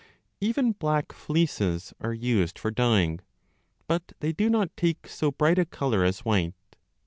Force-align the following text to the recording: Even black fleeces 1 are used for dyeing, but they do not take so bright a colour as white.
Even 0.39 0.71
black 0.71 1.11
fleeces 1.13 1.93
1 1.99 2.09
are 2.09 2.13
used 2.13 2.57
for 2.57 2.71
dyeing, 2.71 3.19
but 3.87 4.13
they 4.19 4.31
do 4.33 4.49
not 4.49 4.75
take 4.75 5.07
so 5.07 5.29
bright 5.31 5.59
a 5.59 5.65
colour 5.65 6.03
as 6.03 6.21
white. 6.21 6.55